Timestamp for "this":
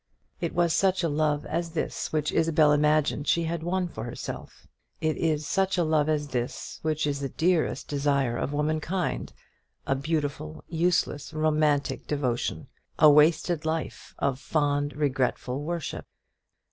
1.73-2.11, 6.29-6.79